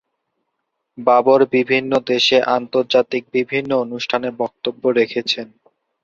[0.97, 5.47] বাবর বিভিন্ন দেশে আন্তর্জাতিক বিভিন্ন অনুষ্ঠানে বক্তব্য রেখেছেন।